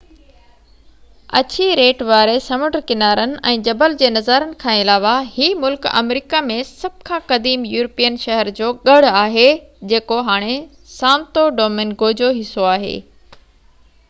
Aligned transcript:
اڇي 1.39 1.65
ريٽ 1.79 1.99
واري 2.05 2.37
سمنڊ 2.45 2.77
ڪنارن 2.91 3.33
۽ 3.49 3.59
جبل 3.67 3.97
جي 4.01 4.07
نظارن 4.13 4.55
کان 4.63 4.73
علاوه 4.85 5.11
هي 5.35 5.49
ملڪ 5.65 5.85
آمريڪا 6.01 6.41
۾ 6.47 6.57
سڀ 6.69 6.95
کان 7.09 7.21
قديم 7.33 7.67
يورپين 7.73 8.17
شهر 8.27 8.51
جو 8.61 8.69
ڳڙ 8.89 8.97
آهي 9.11 9.47
جيڪو 9.93 10.21
هاڻي 10.31 10.55
سانتو 10.97 11.45
ڊومنگو 11.61 12.09
جو 12.23 12.31
حصو 12.39 12.67
آهي 12.71 12.95